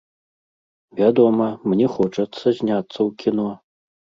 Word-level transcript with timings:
Вядома, 0.99 1.47
мне 1.73 1.87
хочацца 1.99 2.45
зняцца 2.61 2.89
ў 2.89 3.09
кіно. 3.25 3.47